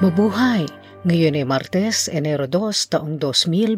Mabuhay! 0.00 0.64
Ngayon 1.04 1.36
ay 1.36 1.44
Martes, 1.44 2.08
Enero 2.08 2.48
2, 2.48 2.88
taong 2.96 3.20
2024. 3.20 3.76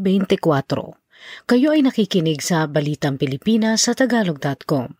Kayo 1.50 1.74
ay 1.74 1.82
nakikinig 1.82 2.38
sa 2.38 2.70
Balitang 2.70 3.18
Pilipinas 3.18 3.90
sa 3.90 3.92
Tagalog.com. 3.98 4.94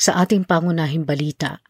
Sa 0.00 0.16
ating 0.16 0.48
pangunahing 0.48 1.04
balita, 1.04 1.60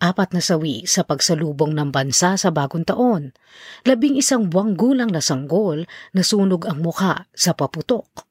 apat 0.00 0.32
na 0.32 0.40
sawi 0.40 0.88
sa 0.88 1.04
pagsalubong 1.04 1.76
ng 1.76 1.92
bansa 1.92 2.40
sa 2.40 2.48
bagong 2.48 2.88
taon, 2.88 3.36
labing 3.84 4.16
isang 4.16 4.48
buwang 4.48 4.72
gulang 4.72 5.12
na 5.12 5.20
sanggol 5.20 5.84
na 6.16 6.24
sunog 6.24 6.64
ang 6.64 6.80
mukha 6.80 7.28
sa 7.36 7.52
paputok. 7.52 8.24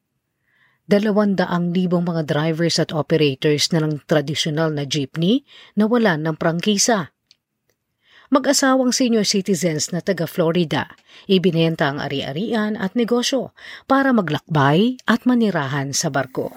Dalawandaang 0.90 1.70
libong 1.70 2.02
mga 2.02 2.26
drivers 2.26 2.82
at 2.82 2.90
operators 2.90 3.70
na 3.70 3.86
ng 3.86 4.02
tradisyonal 4.10 4.74
na 4.74 4.82
jeepney 4.82 5.46
na 5.78 5.86
wala 5.86 6.18
ng 6.18 6.34
prangkisa 6.34 7.14
mag-asawang 8.28 8.92
senior 8.92 9.24
citizens 9.24 9.88
na 9.88 10.04
taga 10.04 10.28
Florida, 10.28 10.92
ibinenta 11.24 11.88
ang 11.88 12.00
ari-arian 12.00 12.76
at 12.76 12.92
negosyo 12.92 13.56
para 13.88 14.12
maglakbay 14.12 15.00
at 15.08 15.24
manirahan 15.24 15.96
sa 15.96 16.12
barko. 16.12 16.52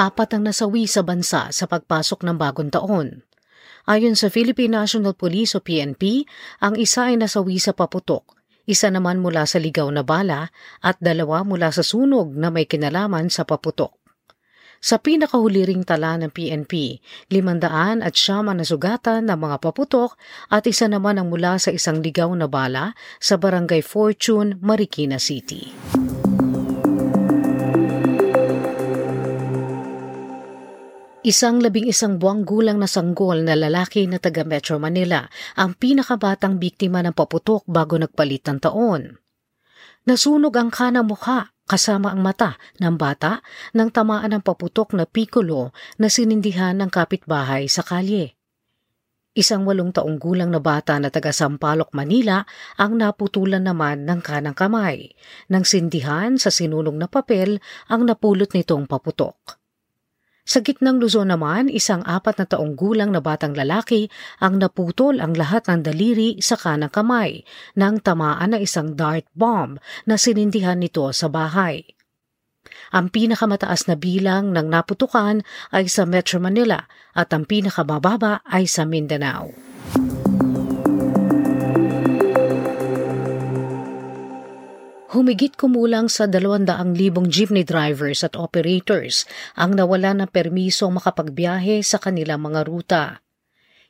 Apat 0.00 0.32
ang 0.32 0.48
nasawi 0.48 0.88
sa 0.88 1.04
bansa 1.04 1.52
sa 1.52 1.64
pagpasok 1.68 2.24
ng 2.24 2.36
bagong 2.40 2.72
taon. 2.72 3.20
Ayon 3.84 4.16
sa 4.16 4.32
Philippine 4.32 4.80
National 4.80 5.12
Police 5.12 5.52
o 5.56 5.60
PNP, 5.60 6.24
ang 6.64 6.80
isa 6.80 7.12
ay 7.12 7.20
nasawi 7.20 7.60
sa 7.60 7.76
paputok, 7.76 8.40
isa 8.64 8.88
naman 8.88 9.20
mula 9.20 9.44
sa 9.44 9.60
ligaw 9.60 9.92
na 9.92 10.00
bala 10.00 10.48
at 10.80 10.96
dalawa 11.04 11.44
mula 11.44 11.68
sa 11.68 11.84
sunog 11.84 12.32
na 12.32 12.48
may 12.48 12.64
kinalaman 12.64 13.28
sa 13.28 13.44
paputok. 13.44 13.99
Sa 14.80 14.96
pinakahuli 14.96 15.68
ring 15.68 15.84
tala 15.84 16.16
ng 16.16 16.32
PNP, 16.32 17.04
limandaan 17.28 18.00
at 18.00 18.16
siyama 18.16 18.56
na 18.56 18.64
sugatan 18.64 19.28
ng 19.28 19.36
mga 19.36 19.60
paputok 19.60 20.16
at 20.48 20.64
isa 20.64 20.88
naman 20.88 21.20
ang 21.20 21.28
mula 21.28 21.60
sa 21.60 21.68
isang 21.68 22.00
ligaw 22.00 22.32
na 22.32 22.48
bala 22.48 22.96
sa 23.20 23.36
Barangay 23.36 23.84
Fortune, 23.84 24.56
Marikina 24.64 25.20
City. 25.20 25.68
Isang 31.28 31.60
labing 31.60 31.84
isang 31.84 32.16
buwang 32.16 32.48
gulang 32.48 32.80
na 32.80 32.88
sanggol 32.88 33.44
na 33.44 33.52
lalaki 33.52 34.08
na 34.08 34.16
taga 34.16 34.48
Metro 34.48 34.80
Manila 34.80 35.28
ang 35.60 35.76
pinakabatang 35.76 36.56
biktima 36.56 37.04
ng 37.04 37.12
paputok 37.12 37.68
bago 37.68 38.00
nagpalit 38.00 38.48
ng 38.48 38.56
taon. 38.64 39.20
Nasunog 40.08 40.56
ang 40.56 40.72
kanang 40.72 41.04
mukha 41.04 41.52
kasama 41.70 42.10
ang 42.10 42.26
mata 42.26 42.58
ng 42.82 42.98
bata 42.98 43.38
nang 43.78 43.94
tamaan 43.94 44.34
ng 44.34 44.42
paputok 44.42 44.98
na 44.98 45.06
pikolo 45.06 45.70
na 46.02 46.10
sinindihan 46.10 46.74
ng 46.74 46.90
kapitbahay 46.90 47.70
sa 47.70 47.86
kalye. 47.86 48.34
Isang 49.30 49.62
walong 49.62 49.94
taong 49.94 50.18
gulang 50.18 50.50
na 50.50 50.58
bata 50.58 50.98
na 50.98 51.06
taga 51.06 51.30
Sampaloc, 51.30 51.94
Manila 51.94 52.42
ang 52.74 52.98
naputulan 52.98 53.62
naman 53.62 54.02
ng 54.02 54.18
kanang 54.26 54.58
kamay 54.58 55.14
nang 55.46 55.62
sindihan 55.62 56.34
sa 56.34 56.50
sinulong 56.50 56.98
na 56.98 57.06
papel 57.06 57.62
ang 57.86 58.10
napulot 58.10 58.50
nitong 58.50 58.90
paputok. 58.90 59.59
Sa 60.44 60.64
gitnang 60.64 60.98
Luzon 60.98 61.28
naman, 61.28 61.68
isang 61.68 62.00
apat 62.02 62.40
na 62.40 62.46
taong 62.48 62.74
gulang 62.74 63.12
na 63.12 63.20
batang 63.20 63.52
lalaki 63.52 64.08
ang 64.40 64.56
naputol 64.58 65.20
ang 65.20 65.36
lahat 65.36 65.68
ng 65.68 65.84
daliri 65.84 66.40
sa 66.40 66.56
kanang 66.56 66.90
kamay 66.90 67.44
nang 67.76 68.00
tamaan 68.00 68.56
ng 68.56 68.60
isang 68.64 68.96
dart 68.96 69.28
bomb 69.36 69.76
na 70.08 70.16
sinindihan 70.16 70.80
nito 70.80 71.06
sa 71.12 71.28
bahay. 71.28 71.84
Ang 72.90 73.08
pinakamataas 73.14 73.86
na 73.86 73.94
bilang 73.94 74.50
ng 74.50 74.66
naputukan 74.66 75.46
ay 75.70 75.86
sa 75.86 76.04
Metro 76.04 76.42
Manila 76.42 76.82
at 77.14 77.30
ang 77.30 77.46
pinakamababa 77.46 78.42
ay 78.44 78.66
sa 78.66 78.82
Mindanao. 78.82 79.54
Humigit 85.20 85.52
kumulang 85.52 86.08
sa 86.08 86.24
200,000 86.24 86.96
jeepney 87.28 87.60
drivers 87.60 88.24
at 88.24 88.32
operators 88.40 89.28
ang 89.52 89.76
nawala 89.76 90.16
ng 90.16 90.32
permiso 90.32 90.88
makapagbiyahe 90.88 91.84
sa 91.84 92.00
kanilang 92.00 92.40
mga 92.40 92.64
ruta. 92.64 93.20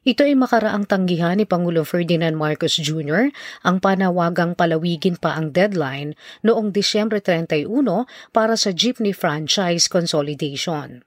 Ito 0.03 0.27
ay 0.27 0.35
makaraang 0.35 0.91
tanggihan 0.91 1.39
ni 1.39 1.47
Pangulong 1.47 1.87
Ferdinand 1.87 2.35
Marcos 2.35 2.75
Jr. 2.75 3.31
ang 3.63 3.79
panawagang 3.79 4.59
palawigin 4.59 5.23
pa 5.23 5.39
ang 5.39 5.55
deadline 5.55 6.19
noong 6.43 6.75
Disyembre 6.75 7.23
31 7.23 7.63
para 8.35 8.59
sa 8.59 8.75
jeepney 8.75 9.15
franchise 9.15 9.87
consolidation. 9.87 11.07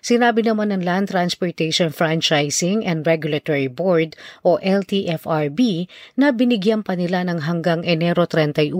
Sinabi 0.00 0.46
naman 0.46 0.70
ng 0.70 0.82
Land 0.82 1.10
Transportation 1.10 1.90
Franchising 1.90 2.86
and 2.86 3.02
Regulatory 3.04 3.66
Board 3.66 4.14
o 4.46 4.56
LTFRB 4.62 5.90
na 6.18 6.30
binigyan 6.30 6.86
pa 6.86 6.94
nila 6.94 7.26
ng 7.26 7.44
hanggang 7.44 7.82
Enero 7.82 8.26
31 8.26 8.72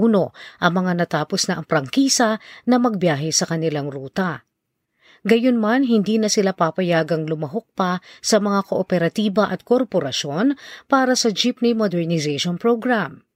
ang 0.62 0.72
mga 0.72 0.92
natapos 0.94 1.50
na 1.50 1.62
ang 1.62 1.66
prangkisa 1.66 2.38
na 2.64 2.76
magbiyahe 2.78 3.30
sa 3.34 3.46
kanilang 3.46 3.90
ruta. 3.90 4.48
Gayunman, 5.26 5.82
hindi 5.82 6.16
na 6.16 6.30
sila 6.30 6.54
papayagang 6.54 7.26
lumahok 7.26 7.66
pa 7.74 7.98
sa 8.22 8.38
mga 8.38 8.70
kooperatiba 8.70 9.50
at 9.50 9.66
korporasyon 9.66 10.54
para 10.86 11.18
sa 11.18 11.34
Jeepney 11.34 11.74
Modernization 11.74 12.54
Program. 12.54 13.27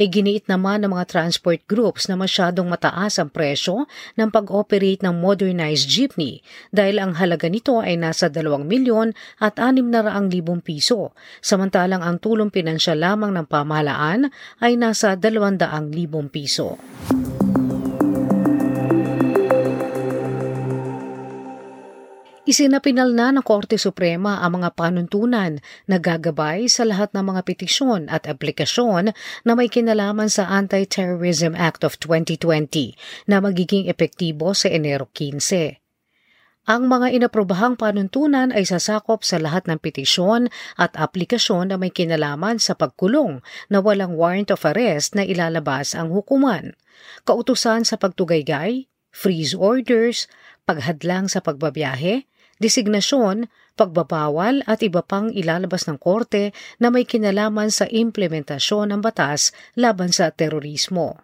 Iginiit 0.00 0.48
naman 0.48 0.80
ng 0.80 0.96
mga 0.96 1.04
transport 1.04 1.68
groups 1.68 2.08
na 2.08 2.16
masyadong 2.16 2.64
mataas 2.64 3.20
ang 3.20 3.28
presyo 3.28 3.84
ng 4.16 4.32
pag-operate 4.32 5.04
ng 5.04 5.12
modernized 5.12 5.84
jeepney 5.84 6.40
dahil 6.72 6.96
ang 6.96 7.12
halaga 7.12 7.44
nito 7.52 7.76
ay 7.76 8.00
nasa 8.00 8.32
2 8.32 8.40
milyon 8.64 9.12
at 9.36 9.60
600 9.60 10.32
libong 10.32 10.64
piso, 10.64 11.12
samantalang 11.44 12.00
ang 12.00 12.16
tulong 12.16 12.48
pinansyal 12.48 13.04
lamang 13.04 13.36
ng 13.36 13.44
pamahalaan 13.44 14.32
ay 14.64 14.80
nasa 14.80 15.12
200 15.12 15.60
libong 15.92 16.32
piso. 16.32 16.80
Isinapinal 22.42 23.14
na 23.14 23.30
ng 23.30 23.46
Korte 23.46 23.78
Suprema 23.78 24.42
ang 24.42 24.58
mga 24.58 24.74
panuntunan 24.74 25.62
na 25.86 25.96
gagabay 26.02 26.66
sa 26.66 26.82
lahat 26.82 27.14
ng 27.14 27.22
mga 27.30 27.46
petisyon 27.46 28.10
at 28.10 28.26
aplikasyon 28.26 29.14
na 29.46 29.52
may 29.54 29.70
kinalaman 29.70 30.26
sa 30.26 30.50
Anti-Terrorism 30.50 31.54
Act 31.54 31.86
of 31.86 32.02
2020 32.02 32.98
na 33.30 33.38
magiging 33.38 33.86
epektibo 33.86 34.58
sa 34.58 34.66
Enero 34.74 35.06
15. 35.14 35.78
Ang 36.66 36.82
mga 36.90 37.14
inaprobahang 37.14 37.78
panuntunan 37.78 38.50
ay 38.50 38.66
sasakop 38.66 39.22
sa 39.22 39.38
lahat 39.38 39.70
ng 39.70 39.78
petisyon 39.78 40.50
at 40.74 40.98
aplikasyon 40.98 41.70
na 41.70 41.78
may 41.78 41.94
kinalaman 41.94 42.58
sa 42.58 42.74
pagkulong 42.74 43.38
na 43.70 43.78
walang 43.78 44.18
warrant 44.18 44.50
of 44.50 44.66
arrest 44.66 45.14
na 45.14 45.22
ilalabas 45.22 45.94
ang 45.94 46.10
hukuman, 46.10 46.74
kautusan 47.22 47.86
sa 47.86 47.94
pagtugaygay, 47.94 48.90
freeze 49.14 49.54
orders, 49.54 50.26
paghadlang 50.66 51.30
sa 51.30 51.38
pagbabiyahe, 51.38 52.26
designasyon, 52.62 53.50
pagbabawal 53.74 54.62
at 54.70 54.86
iba 54.86 55.02
pang 55.02 55.34
ilalabas 55.34 55.90
ng 55.90 55.98
korte 55.98 56.54
na 56.78 56.94
may 56.94 57.02
kinalaman 57.02 57.74
sa 57.74 57.90
implementasyon 57.90 58.94
ng 58.94 59.00
batas 59.02 59.50
laban 59.74 60.14
sa 60.14 60.30
terorismo. 60.30 61.18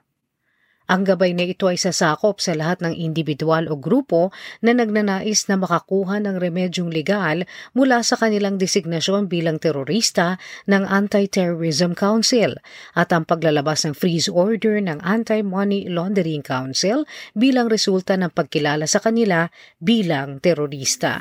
Ang 0.89 1.05
gabay 1.05 1.37
na 1.37 1.45
ito 1.45 1.69
ay 1.69 1.77
sasakop 1.77 2.41
sa 2.41 2.57
lahat 2.57 2.81
ng 2.81 2.97
individual 2.97 3.69
o 3.69 3.77
grupo 3.77 4.33
na 4.65 4.73
nagnanais 4.73 5.45
na 5.45 5.61
makakuha 5.61 6.17
ng 6.25 6.41
remedyong 6.41 6.89
legal 6.89 7.45
mula 7.77 8.01
sa 8.01 8.17
kanilang 8.17 8.57
designasyon 8.57 9.29
bilang 9.29 9.61
terorista 9.61 10.41
ng 10.65 10.89
Anti-Terrorism 10.89 11.93
Council 11.93 12.57
at 12.97 13.13
ang 13.13 13.29
paglalabas 13.29 13.85
ng 13.85 13.93
freeze 13.93 14.33
order 14.33 14.81
ng 14.81 15.05
Anti-Money 15.05 15.93
Laundering 15.93 16.41
Council 16.41 17.05
bilang 17.37 17.69
resulta 17.69 18.17
ng 18.17 18.33
pagkilala 18.33 18.89
sa 18.89 19.05
kanila 19.05 19.45
bilang 19.77 20.41
terorista. 20.41 21.21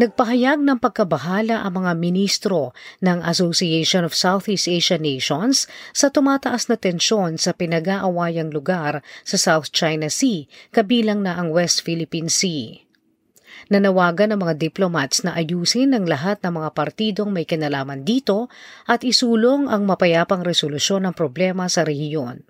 Nagpahayag 0.00 0.64
ng 0.64 0.80
pagkabahala 0.80 1.60
ang 1.60 1.84
mga 1.84 1.92
ministro 2.00 2.72
ng 3.04 3.20
Association 3.20 4.00
of 4.00 4.16
Southeast 4.16 4.64
Asian 4.64 5.04
Nations 5.04 5.68
sa 5.92 6.08
tumataas 6.08 6.72
na 6.72 6.80
tensyon 6.80 7.36
sa 7.36 7.52
pinag-aawayang 7.52 8.48
lugar 8.48 9.04
sa 9.28 9.36
South 9.36 9.68
China 9.76 10.08
Sea, 10.08 10.48
kabilang 10.72 11.20
na 11.20 11.36
ang 11.36 11.52
West 11.52 11.84
Philippine 11.84 12.32
Sea. 12.32 12.80
Nanawagan 13.68 14.32
ng 14.32 14.40
mga 14.40 14.56
diplomats 14.56 15.20
na 15.20 15.36
ayusin 15.36 15.92
ng 15.92 16.08
lahat 16.08 16.40
ng 16.40 16.56
mga 16.56 16.72
partidong 16.72 17.28
may 17.28 17.44
kinalaman 17.44 18.00
dito 18.00 18.48
at 18.88 19.04
isulong 19.04 19.68
ang 19.68 19.84
mapayapang 19.84 20.40
resolusyon 20.40 21.04
ng 21.04 21.12
problema 21.12 21.68
sa 21.68 21.84
rehiyon. 21.84 22.40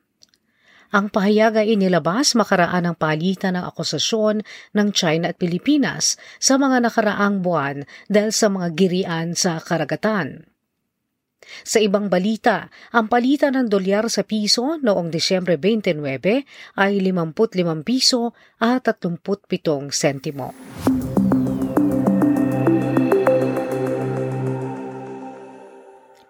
Ang 0.90 1.06
pahayag 1.06 1.54
ay 1.62 1.78
inilabas 1.78 2.34
makaraan 2.34 2.82
ng 2.82 2.96
palitan 2.98 3.54
ng 3.54 3.62
akusasyon 3.62 4.42
ng 4.74 4.88
China 4.90 5.30
at 5.30 5.38
Pilipinas 5.38 6.18
sa 6.42 6.58
mga 6.58 6.82
nakaraang 6.82 7.46
buwan 7.46 7.86
dahil 8.10 8.34
sa 8.34 8.50
mga 8.50 8.74
girian 8.74 9.38
sa 9.38 9.62
karagatan. 9.62 10.50
Sa 11.62 11.78
ibang 11.78 12.10
balita, 12.10 12.68
ang 12.90 13.06
palitan 13.06 13.54
ng 13.54 13.70
dolyar 13.70 14.10
sa 14.10 14.26
piso 14.26 14.82
noong 14.82 15.14
Disyembre 15.14 15.56
29 15.56 16.02
ay 16.76 16.92
55 16.98 17.86
piso 17.86 18.34
at 18.58 18.82
37 18.90 19.94
sentimo. 19.94 20.50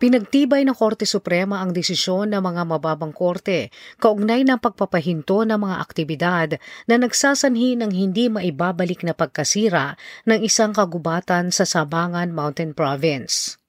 Pinagtibay 0.00 0.64
ng 0.64 0.72
Korte 0.72 1.04
Suprema 1.04 1.60
ang 1.60 1.76
desisyon 1.76 2.32
ng 2.32 2.40
mga 2.40 2.64
mababang 2.64 3.12
korte 3.12 3.68
kaugnay 4.00 4.48
ng 4.48 4.56
pagpapahinto 4.56 5.44
ng 5.44 5.60
mga 5.60 5.76
aktibidad 5.76 6.48
na 6.88 6.96
nagsasanhi 6.96 7.76
ng 7.76 7.92
hindi 7.92 8.32
maibabalik 8.32 9.04
na 9.04 9.12
pagkasira 9.12 10.00
ng 10.24 10.40
isang 10.40 10.72
kagubatan 10.72 11.52
sa 11.52 11.68
Sabangan 11.68 12.32
Mountain 12.32 12.72
Province. 12.72 13.60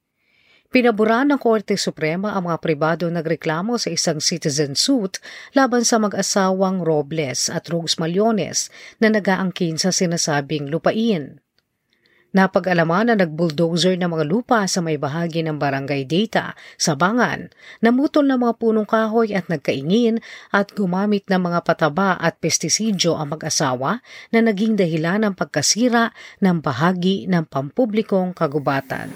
Pinabura 0.72 1.20
ng 1.28 1.36
Korte 1.36 1.76
Suprema 1.76 2.32
ang 2.32 2.48
mga 2.48 2.64
pribado 2.64 3.04
nagreklamo 3.12 3.76
sa 3.76 3.92
isang 3.92 4.16
citizen 4.16 4.72
suit 4.72 5.20
laban 5.52 5.84
sa 5.84 6.00
mag-asawang 6.00 6.80
Robles 6.80 7.52
at 7.52 7.68
Rose 7.68 8.00
Malyones 8.00 8.72
na 8.96 9.12
nagaangkin 9.12 9.76
sa 9.76 9.92
sinasabing 9.92 10.72
lupain. 10.72 11.41
Napag-alaman 12.32 13.12
na 13.12 13.14
nagbulldozer 13.20 14.00
ng 14.00 14.08
mga 14.08 14.24
lupa 14.24 14.64
sa 14.64 14.80
may 14.80 14.96
bahagi 14.96 15.44
ng 15.44 15.60
barangay 15.60 16.08
data 16.08 16.56
sa 16.80 16.96
Bangan, 16.96 17.52
namutol 17.84 18.24
ng 18.24 18.40
mga 18.40 18.54
punong 18.56 18.88
kahoy 18.88 19.36
at 19.36 19.52
nagkaingin 19.52 20.16
at 20.48 20.72
gumamit 20.72 21.28
ng 21.28 21.36
mga 21.36 21.60
pataba 21.60 22.16
at 22.16 22.40
pestisidyo 22.40 23.20
ang 23.20 23.36
mag-asawa 23.36 24.00
na 24.32 24.40
naging 24.40 24.80
dahilan 24.80 25.28
ng 25.28 25.34
pagkasira 25.36 26.16
ng 26.40 26.64
bahagi 26.64 27.28
ng 27.28 27.44
pampublikong 27.52 28.32
kagubatan. 28.32 29.12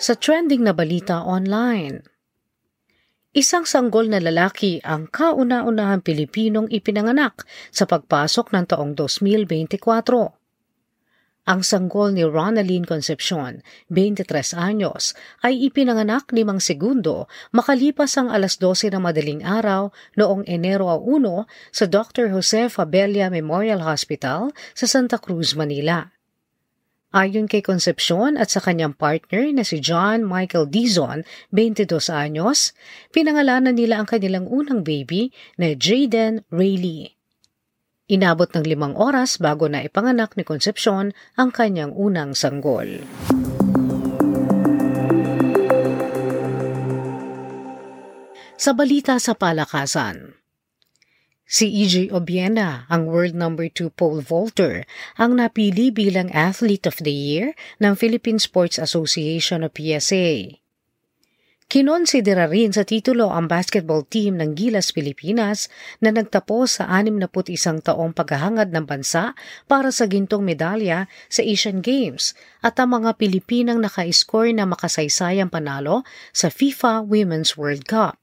Sa 0.00 0.16
trending 0.16 0.64
na 0.64 0.72
balita 0.72 1.20
online, 1.20 2.15
Isang 3.36 3.68
sanggol 3.68 4.08
na 4.08 4.16
lalaki 4.16 4.80
ang 4.80 5.12
kauna-unahang 5.12 6.00
Pilipinong 6.00 6.72
ipinanganak 6.72 7.44
sa 7.68 7.84
pagpasok 7.84 8.48
ng 8.48 8.64
taong 8.64 8.96
2024. 8.96 9.76
Ang 11.44 11.60
sanggol 11.60 12.16
ni 12.16 12.24
Ronaldine 12.24 12.88
Concepcion, 12.88 13.60
23 13.92 14.56
anyos, 14.56 15.12
ay 15.44 15.68
ipinanganak 15.68 16.32
limang 16.32 16.64
segundo 16.64 17.28
makalipas 17.52 18.16
ang 18.16 18.32
alas 18.32 18.56
12 18.56 18.96
ng 18.96 19.04
madaling 19.04 19.44
araw 19.44 19.92
noong 20.16 20.48
Enero 20.48 20.88
1 20.96 21.76
sa 21.76 21.84
Dr. 21.84 22.32
Jose 22.32 22.72
Fabella 22.72 23.28
Memorial 23.28 23.84
Hospital 23.84 24.48
sa 24.72 24.88
Santa 24.88 25.20
Cruz, 25.20 25.52
Manila. 25.52 26.15
Ayon 27.16 27.48
kay 27.48 27.64
Concepcion 27.64 28.36
at 28.36 28.52
sa 28.52 28.60
kanyang 28.60 28.92
partner 28.92 29.48
na 29.48 29.64
si 29.64 29.80
John 29.80 30.20
Michael 30.20 30.68
Dizon, 30.68 31.24
22 31.48 32.12
anyos, 32.12 32.76
pinangalanan 33.08 33.72
nila 33.72 34.04
ang 34.04 34.04
kanilang 34.04 34.44
unang 34.44 34.84
baby 34.84 35.32
na 35.56 35.72
Jaden 35.72 36.44
Rayleigh. 36.52 37.16
Inabot 38.12 38.52
ng 38.52 38.68
limang 38.68 38.92
oras 39.00 39.40
bago 39.40 39.64
na 39.64 39.80
ipanganak 39.80 40.36
ni 40.36 40.44
Concepcion 40.44 41.16
ang 41.40 41.56
kanyang 41.56 41.96
unang 41.96 42.36
sanggol. 42.36 43.00
Sa 48.60 48.76
balita 48.76 49.16
sa 49.16 49.32
palakasan, 49.32 50.36
Si 51.46 51.70
EJ 51.70 52.10
Obiena, 52.10 52.90
ang 52.90 53.06
world 53.06 53.38
number 53.38 53.70
2 53.70 53.94
pole 53.94 54.18
vaulter, 54.18 54.82
ang 55.14 55.38
napili 55.38 55.94
bilang 55.94 56.26
Athlete 56.34 56.90
of 56.90 56.98
the 56.98 57.14
Year 57.14 57.54
ng 57.78 57.94
Philippine 57.94 58.42
Sports 58.42 58.82
Association 58.82 59.62
o 59.62 59.70
PSA. 59.70 60.58
Kinonsidera 61.70 62.50
rin 62.50 62.74
sa 62.74 62.82
titulo 62.82 63.30
ang 63.30 63.46
basketball 63.46 64.02
team 64.02 64.42
ng 64.42 64.58
Gilas 64.58 64.90
Pilipinas 64.90 65.70
na 66.02 66.10
nagtapos 66.10 66.82
sa 66.82 66.90
61 66.90 67.30
taong 67.78 68.10
paghahangad 68.10 68.74
ng 68.74 68.82
bansa 68.82 69.38
para 69.70 69.94
sa 69.94 70.10
gintong 70.10 70.42
medalya 70.42 71.06
sa 71.30 71.46
Asian 71.46 71.78
Games 71.78 72.34
at 72.58 72.74
ang 72.82 72.98
mga 72.98 73.14
Pilipinang 73.22 73.78
naka-score 73.78 74.50
na 74.50 74.66
makasaysayang 74.66 75.50
panalo 75.50 76.02
sa 76.34 76.50
FIFA 76.50 77.06
Women's 77.06 77.54
World 77.54 77.86
Cup. 77.86 78.18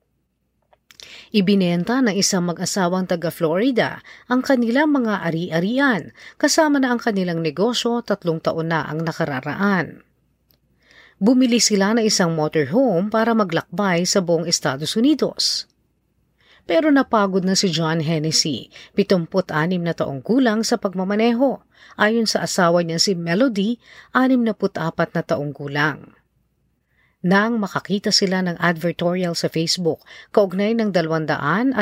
Ibinenta 1.31 2.03
ng 2.03 2.11
isang 2.11 2.43
mag-asawang 2.43 3.07
taga 3.07 3.31
Florida 3.31 4.03
ang 4.27 4.43
kanilang 4.43 4.91
mga 4.91 5.23
ari-arian 5.23 6.11
kasama 6.35 6.75
na 6.75 6.91
ang 6.91 6.99
kanilang 6.99 7.39
negosyo 7.39 8.03
tatlong 8.03 8.43
taon 8.43 8.67
na 8.67 8.83
ang 8.83 9.07
nakararaan. 9.07 10.03
Bumili 11.23 11.63
sila 11.63 11.95
ng 11.95 12.03
isang 12.03 12.35
motorhome 12.35 13.07
para 13.07 13.31
maglakbay 13.31 14.03
sa 14.03 14.19
buong 14.19 14.43
Estados 14.43 14.99
Unidos. 14.99 15.71
Pero 16.67 16.91
napagod 16.91 17.47
na 17.47 17.55
si 17.55 17.71
John 17.71 18.03
Hennessy, 18.03 18.67
76 18.99 19.79
na 19.79 19.95
taong 19.95 20.19
gulang 20.19 20.67
sa 20.67 20.75
pagmamaneho, 20.83 21.63
ayon 21.95 22.27
sa 22.27 22.43
asawa 22.43 22.83
niya 22.83 22.99
si 22.99 23.15
Melody, 23.15 23.79
64 24.11 25.15
na 25.15 25.23
taong 25.23 25.55
gulang 25.55 26.11
nang 27.21 27.61
makakita 27.61 28.09
sila 28.09 28.41
ng 28.41 28.57
advertorial 28.57 29.37
sa 29.37 29.45
Facebook 29.49 30.01
kaugnay 30.33 30.73
ng 30.73 30.89
274 30.89 31.77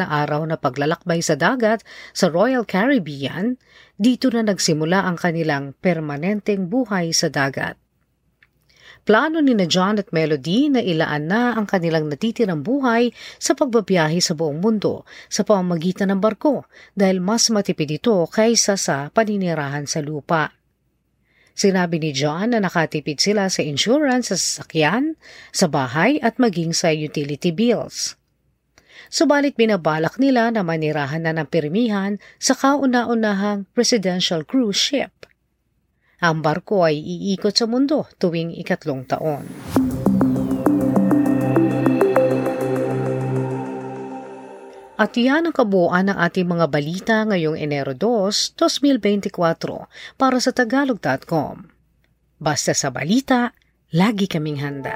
na 0.00 0.06
araw 0.08 0.44
na 0.44 0.56
paglalakbay 0.60 1.24
sa 1.24 1.36
dagat 1.36 1.80
sa 2.12 2.28
Royal 2.28 2.68
Caribbean, 2.68 3.56
dito 3.96 4.28
na 4.28 4.44
nagsimula 4.44 5.04
ang 5.08 5.16
kanilang 5.16 5.72
permanenteng 5.80 6.68
buhay 6.68 7.12
sa 7.16 7.32
dagat. 7.32 7.80
Plano 9.04 9.44
ni 9.44 9.52
na 9.52 9.68
John 9.68 10.00
at 10.00 10.16
Melody 10.16 10.72
na 10.72 10.80
ilaan 10.80 11.28
na 11.28 11.52
ang 11.52 11.68
kanilang 11.68 12.08
natitirang 12.08 12.64
buhay 12.64 13.12
sa 13.36 13.52
pagbabiyahe 13.52 14.16
sa 14.24 14.32
buong 14.32 14.64
mundo 14.64 15.04
sa 15.28 15.44
pamamagitan 15.44 16.08
ng 16.08 16.24
barko 16.24 16.64
dahil 16.96 17.20
mas 17.20 17.52
matipid 17.52 18.00
ito 18.00 18.16
kaysa 18.32 18.80
sa 18.80 19.12
paninirahan 19.12 19.84
sa 19.84 20.00
lupa. 20.00 20.63
Sinabi 21.54 22.02
ni 22.02 22.10
John 22.10 22.50
na 22.50 22.58
nakatipid 22.58 23.22
sila 23.22 23.46
sa 23.46 23.62
insurance 23.62 24.34
sa 24.34 24.36
sasakyan, 24.36 25.14
sa 25.54 25.70
bahay 25.70 26.18
at 26.18 26.42
maging 26.42 26.74
sa 26.74 26.90
utility 26.90 27.54
bills. 27.54 28.18
Subalit 29.06 29.54
binabalak 29.54 30.18
nila 30.18 30.50
na 30.50 30.66
manirahan 30.66 31.22
na 31.22 31.30
ng 31.30 31.46
pirmihan 31.46 32.18
sa 32.42 32.58
kauna-unahang 32.58 33.70
residential 33.78 34.42
cruise 34.42 34.74
ship. 34.74 35.14
Ang 36.18 36.42
barko 36.42 36.82
ay 36.82 36.98
iikot 36.98 37.54
sa 37.54 37.70
mundo 37.70 38.10
tuwing 38.18 38.50
ikatlong 38.58 39.06
taon. 39.06 39.46
At 44.94 45.18
yan 45.18 45.50
ang 45.50 45.54
kabuuan 45.54 46.06
ng 46.06 46.18
ating 46.22 46.46
mga 46.46 46.66
balita 46.70 47.16
ngayong 47.26 47.58
Enero 47.58 47.98
2, 47.98 48.54
2024 48.54 49.34
para 50.14 50.38
sa 50.38 50.54
Tagalog.com. 50.54 51.66
Basta 52.38 52.70
sa 52.78 52.94
balita, 52.94 53.50
lagi 53.90 54.30
kaming 54.30 54.62
handa. 54.62 54.94